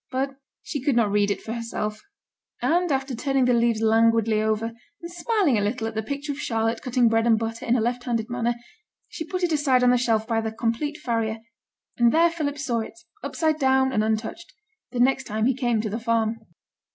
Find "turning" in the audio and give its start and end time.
3.13-3.45